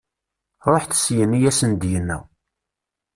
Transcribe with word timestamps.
Ruḥet 0.71 0.93
syin, 1.03 1.37
i 1.37 1.41
asen-d-yenna. 1.49 2.17